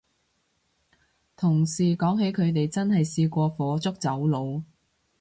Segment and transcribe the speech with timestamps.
[1.37, 4.63] 同事講起佢哋真係試過火燭走佬